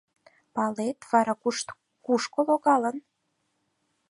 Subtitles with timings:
[0.55, 1.33] Палет, вара
[2.05, 2.97] кушко логалын?